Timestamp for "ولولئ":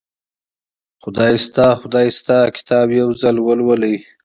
3.41-3.97